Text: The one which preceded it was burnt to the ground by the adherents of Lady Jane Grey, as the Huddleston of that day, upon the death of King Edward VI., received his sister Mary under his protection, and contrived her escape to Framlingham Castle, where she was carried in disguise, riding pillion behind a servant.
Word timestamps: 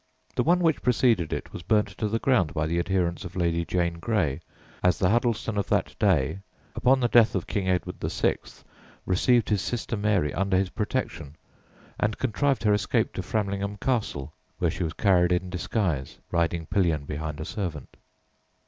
The 0.35 0.41
one 0.41 0.61
which 0.61 0.81
preceded 0.81 1.31
it 1.31 1.53
was 1.53 1.61
burnt 1.61 1.89
to 1.99 2.07
the 2.07 2.17
ground 2.17 2.55
by 2.55 2.65
the 2.65 2.79
adherents 2.79 3.23
of 3.23 3.35
Lady 3.35 3.63
Jane 3.63 3.99
Grey, 3.99 4.39
as 4.81 4.97
the 4.97 5.11
Huddleston 5.11 5.59
of 5.59 5.69
that 5.69 5.93
day, 5.99 6.39
upon 6.73 6.99
the 6.99 7.07
death 7.07 7.35
of 7.35 7.45
King 7.45 7.69
Edward 7.69 7.97
VI., 8.01 8.37
received 9.05 9.49
his 9.49 9.61
sister 9.61 9.95
Mary 9.95 10.33
under 10.33 10.57
his 10.57 10.71
protection, 10.71 11.35
and 11.99 12.17
contrived 12.17 12.63
her 12.63 12.73
escape 12.73 13.13
to 13.13 13.21
Framlingham 13.21 13.77
Castle, 13.77 14.33
where 14.57 14.71
she 14.71 14.81
was 14.83 14.93
carried 14.93 15.31
in 15.31 15.51
disguise, 15.51 16.17
riding 16.31 16.65
pillion 16.65 17.05
behind 17.05 17.39
a 17.39 17.45
servant. 17.45 17.95